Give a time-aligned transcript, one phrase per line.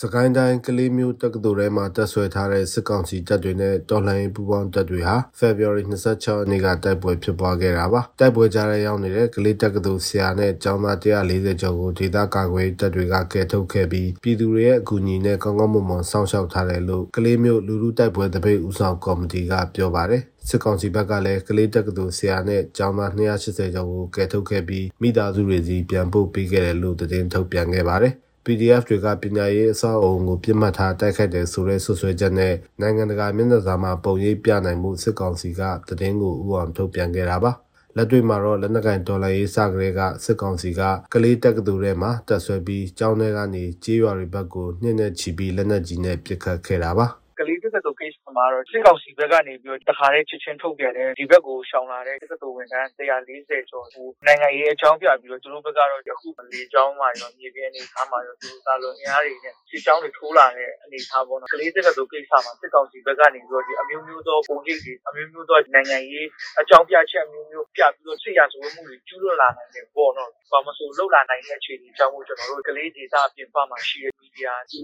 [0.00, 28.14] စကိုင်းတိုင်းကလေးမျိုးတက္ကသိုလ်ထဲမှာတပ်ဆွဲထားတဲ့စစ်ကောင်စီတပ်တွေနဲ့တော်လှန်ရေးပူးပေါင်းတပ်တွေဟာ February 26ရက်နေ့ကတိုက်ပွဲဖြစ်ပွားခဲ့တာပါတိုက်ပွဲကြားထဲရောက်နေတဲ့ကလေးတက္ကသိုလ်ဆရာနဲ့ကျောင်းသား140ကျော်ကိုဒေသကာကွယ်တပ်တွေကကယ်ထုတ်ခဲ့ပြီးပြည်သူတွေရဲ့အကူအညီနဲ့ကောင်းကောင်းမွန်မွန်စောင့်ရှောက်ထားတယ်လို့ကလေးမျိုးလူလူတိုက်ပွဲတပိတ်ဦးဆောင်ကော်မတီကပြောပါတယ်စစ်ကောင်စီဘက်ကလည်းကလေးတက္ကသိုလ်ဆရာနဲ့ကျောင်းသား280ကျော်ကိုကယ်ထုတ်ခဲ့ပြီးမိသားစုတွေစီပြန်ပို့ပေးခဲ့တယ်လို့သတင်းထုတ်ပြန်ခဲ့ပါတယ်
[28.46, 37.52] PDF တွေကပညာရေးအဆောက်အအုံကိုပြစ်မှတ်ထားတိုက်ခိုက်တယ်ဆိုတဲ့ဆွဆွဲချက်နဲ့နိုင်ငံတကာမျက်နှာစာမှာပုံရိပ်ပြနိုင်မှုစစ်ကောင်စီကသတင်းကိုဥအောင်ထုတ်ပြန်ခဲ့တာပါ
[37.96, 40.82] လက်တွေ့မှာတော့လက်နက်ကင်ဒေါ်လာရေးစကလေးကစစ်ကောင်စီက
[41.14, 47.06] ကလေးတက္ကသိုလ်ထဲမှာတက်ဆွဲပြီးကျောင်းထဲကနေကြေးရွာတွေဘက်ကိုနှင်းနဲ့ချီပြီးလက်နက်ကြီးနဲ့ပစ်ခတ်ခဲ့တာပါ
[47.38, 66.26] ကလေးတက္ကသိုလ် case မှာတော့စစ်ကောင်စီဘက်ကနေပြီးတော့တခါတည်းချက်ချင်းထုတ်ပြန်တယ်ဒီဘက်ကိုရှောင်လာတဲ့တက္ကသိုလ်ဝန်ထမ်း140ကျော်ကိုနိုင်ငံရေးအကြောင်းပြပြီးတော့သူတို့ဘက်ကတော့အခုလေကြောင်းမှာရောမြေပြင်အနေထားမှာရောသူတို့သာလွန်အင်အားတွေနဲ့စစ်ကြောင်းတွေထိုးလာတဲ့အနေအထားပေါ့နော်ကလေးတက္ကသိုလ် case မှာစစ်ကောင်စီဘက်ကနေပြီးတော့ဒီအမျိုးမျိုးသောပုံရိပ်တွေအမျိုးမျိုးသောနိုင်ငံရေး
[66.60, 74.78] အကြောင်းပြချက်မျိုးမျိုးပြပြီးတော့စစ်ရဇဝမှုတွေကျူးလွန်လာနိုင်တယ်ပေါ့နော်ဘာမဆိုလောက်လာနိုင်တဲ့အခြေအနေအကြောင်းကိုကျွန်တော်တို့ကလေးဒေသအပြင်ပမှာရှိတဲ့မီဒီယာဒီ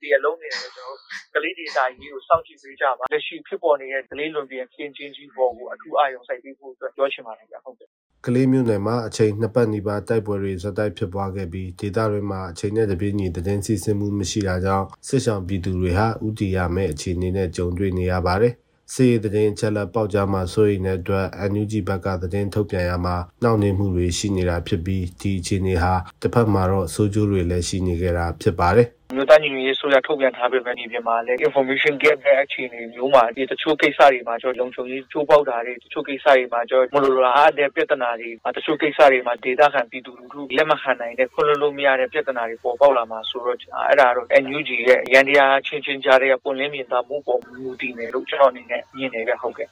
[0.00, 7.88] ဒီအလုံးနေတယ်ကျွန်တော်တို့ကလေးဒေသကြီးကိုစောင့်ကြည့်ပေးကြပါလက်ရှိဖြစ်ပေါ်နေတဲ့ကလေးလွန်ပြင်ပြင်ချင်းကြီးပေါ်ကိုအထူးအာရုံစိုက်ပေးဖို့အတွက်ပြောချင်ပါတယ်ဗျဟုတ်ကဲ့
[8.26, 18.54] ကလေးမျိုးနယ်မှာအချိန်နှစ်ပတ်နီးပါးတိုက်ပွဲတွေဇက်တိုက်ဖြစ်ပွားခဲ့ပြီးဒေသတွေမှာအချိန်နဲ့တပြေးညီတည်င်းစီစဉ်မှုမရှိတာကြောင့်စစ်ဆောင်ပြည်သူတွေဟာဥတီရမဲ့အခြေအနေနဲ့ကြုံတွေ့နေရပါတယ်။
[18.92, 49.68] စီးတဲ့င်းချက်လက်ပေါက်ကြားမှာဆိုရင်လည်းအတွက် NUG ဘက်ကသတင်းထုတ်ပြန်ရမှာနှောင့်နှေးမှုတွေရှိနေတာဖြစ်ပြီးဒီအခြေအနေဟာတစ်ဖက်မှာတော့စိုးကျိုးတွေလည်းရှိနေကြတာဖြစ်ပါတယ်။ မြို့သားညီညွတ်ရေးဆိုရထုတ်ပြန်ထားပေမဲ့ဒီပြင်မှာလည်း information gap တဲ့အခြေအနေမျိုးမှာဒီတချို့ကိစ္စတွေမှာကျွန်တော်လုံခြုံရေးချိုးပေါက်တာတွေတချို့ကိစ္စတွေမှာကျွန်တော်မလိုလားတဲ့ပြဿနာတွေတချို့ကိစ္စတွေမှာဒေတာခံပြည်သူလူထုလက်မခံနိုင်တဲ့ခွင့်လွှတ်လို့မရတဲ့ပြဿနာတွေပေါ်ပေါက်လာမှာဆိုတော့အဲ့ဒါတော့ NUG ရဲ့ရန်တရားချင်းချင်းကြားတဲ့ပွင့်လင်းမြင်သာမှုပေါ်မူတည်နေလို့ကျွန်တော်အနေနဲ့မြင်နေကြဟုတ်ကဲ့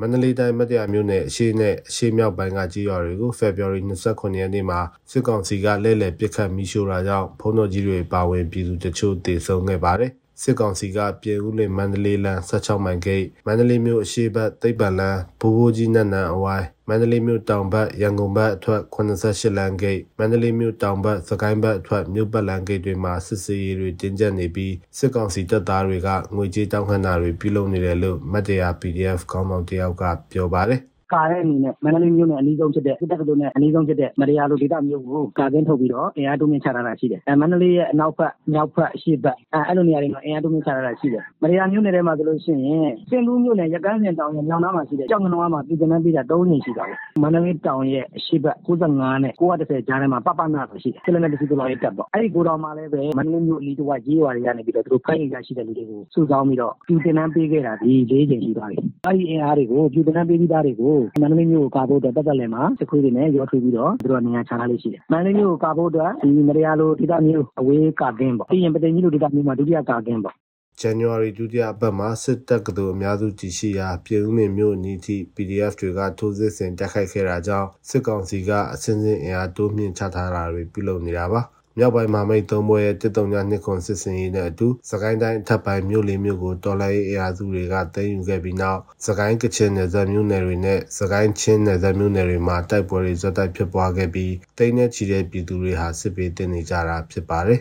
[0.00, 3.80] မန္တလေးတိုင်းမတရားမြို့နယ်အရှိနဲ့အရှိမြောက်ပိုင်းကကြီးရွာတွေကို February
[4.10, 4.80] 29ရက်နေ့မှာ
[5.10, 30.02] စစ်ကောင်စီကလဲလှယ်ပစ်ခတ်မိရှို့တာကြောင့်ဖုံးတော်ကြီးတွေပါဝင်ပြည်သူတချို့တေဆုံးခဲ့ပါတယ်။ စစ်ကောင်စီကပြည်ဦးလင်မန္တလေးလမ်း16မိုင်ဂိတ်မန္တလေးမြို့အရှိဘက်သိပ္ပံလမ်းဘူဘိုးကြီးနတ်နံအဝိုင်းမန္တလေးမြို့တောင်ဘက်ရန်ကုန်ဘက်အထွက်88လမ်းဂိတ်မန္တလေးမြို့တောင်ဘက်စကိုင်းဘက်အထွက်မြို့ပတ်လမ်းဂိတ်တွေမှာစစ်စေးရေးတွေတင်းကျပ်နေပြီးစစ်ကောင်စီတပ်သားတွေကငွေကြေးတောင်းခံတာတွေပြုလုပ်နေတယ်လို့မတ်တရား PDF ခေါင်းဆောင်တယောက်က
[30.32, 30.80] ပြောပါတယ်
[31.12, 70.34] ကာတဲ့အနေနဲ့မန္တလေးမြို့နယ်အနီးဆုံးဖြစ်တဲ့စစ်တပ်ကတို့နဲ့အနီးဆုံးဖြစ်တဲ့မရယာလိုဒေသမျိုးကိုကာကင်းထုတ်ပြီးတော့အင်အားတိုးမြင့်ချထားတာရှိတယ်။အဲမန္တလေးရဲ့အနောက်ဘက်မြောက်ဘက်အရှေ့ဘက်အဲအဲ့လိုနေရာတွေမှာအင်အားတိုးမြင့်ချထားတာရှိတယ်။မရယာမြို့နယ်ထဲမှာဆိုလို့ရှိရင်စင်ကူးမြို့နယ်ရကန်းစင်တောင်ရဲ့မြောက်နားမှာရှိတဲ့ကြောက်ငနွားမှာပြည်ကျန်းပေးတာ၃နေရှိတာပေါ့။မန္တလေးတောင်ရဲ့အရှေ့ဘက်65နဲ့910ကြားထဲမှာပပနာဆိုရှိတယ်။စစ်လက်နက်တစီတော်လေးတက်ပေါ့။အဲ့ဒီကိုတော်မှာလည်းပဲမန္တလေးမြို့အနီးတစ်ဝိုက်ရေးရွာတွေကနေပြီးတော့သူတို့ဖိုင်ရရှိတဲ့လူတွေကိုစုဆောင်းပြီးတော့ပြည်တင်နှန်းပေးခဲ့တာဒီ၄ချိန်ရှိသွားပြီ။အဲ့ဒီအင်အားတွေကိုပြည်တင်နှန်းပေးပြီးသားတွေကိုမန္တလေးမြို့ကိုကာဖို့အတွက်ပတ်သက်လည်မှာစခွေးတွေနဲ့ရောထွေးပြီးတော့သူတို့နေရာချထားလေးရှိတယ်။မန္တလေးမြို့ကိုကာဖို့အတွက်ဒီမရယာလိုဒေသမျိုးအဝေးကာကင်းပေါ့။ပြီးရင်ပတိန်ကြီးလိုဒေသမျိုးမှာဒုတိယကာကင်းပေါ့။
[70.80, 81.40] ဇန်နဝါရီဒုတိယအပတ်မှာစစ်တပ်ကတူအများစုတည်ရှိရာပြည်ဦးမြမြို့နီးထိ PDF တွေကထိုးစစ်ဆင်တိုက်ခိုက်ခဲ့တာကြောင့်စစ်ကောင်စီကအစင်းစင်းအင်အားတိုးမြင့်ချထားတာတွေပြုလုပ်နေတာပါ။
[81.78, 97.60] မြောက်ပိုင်းမှာမိတ်သုံးဘွဲရဲ့တစ်တုံညာနှစ်ခွန်စစ်စင်ရေးနဲ့အတူစကိုင်းတိုင်းအထက်ပိုင်းမြို့လေးမြို့ကိုတော်လိုင်းအရာစုတွေကတည်ယူခဲ့ပြီးနောက်စကိုင်းကချင်နယ်စပ်မြို့နယ်တွေနဲ့စကိုင်းချင်းနယ်စပ်မြို့နယ်တွေမှာတိုက်ပွဲတွေဇက်တိုက်ဖြစ်ပွားခဲ့ပြီးတိန်းနဲ့ချီတဲ့ပြည်သူတွေဟာစစ်ပေးတင်နေကြတာဖြစ်ပါတယ်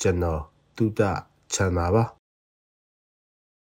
[0.00, 0.42] ကျွန်တော်
[0.76, 1.00] တုဒ္ဒ
[1.54, 2.04] ချန်ပါပါ